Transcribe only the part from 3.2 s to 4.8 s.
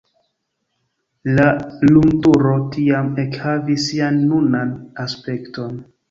ekhavis sian nunan